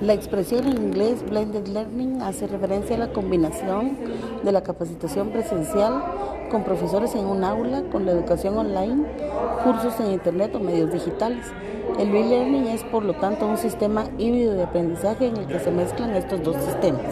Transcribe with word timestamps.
La 0.00 0.14
expresión 0.14 0.66
en 0.66 0.78
inglés 0.78 1.22
blended 1.28 1.66
learning 1.68 2.22
hace 2.22 2.46
referencia 2.46 2.96
a 2.96 3.00
la 3.00 3.12
combinación 3.12 3.98
de 4.42 4.50
la 4.50 4.62
capacitación 4.62 5.28
presencial 5.28 6.02
con 6.50 6.64
profesores 6.64 7.14
en 7.14 7.26
un 7.26 7.44
aula, 7.44 7.82
con 7.92 8.06
la 8.06 8.12
educación 8.12 8.56
online, 8.56 9.04
cursos 9.62 10.00
en 10.00 10.12
internet 10.12 10.54
o 10.54 10.58
medios 10.58 10.90
digitales. 10.90 11.44
El 11.98 12.14
e-learning 12.14 12.68
es 12.68 12.82
por 12.84 13.04
lo 13.04 13.12
tanto 13.12 13.46
un 13.46 13.58
sistema 13.58 14.06
híbrido 14.16 14.54
de 14.54 14.62
aprendizaje 14.62 15.26
en 15.26 15.36
el 15.36 15.46
que 15.46 15.60
se 15.60 15.70
mezclan 15.70 16.16
estos 16.16 16.42
dos 16.42 16.56
sistemas. 16.56 17.02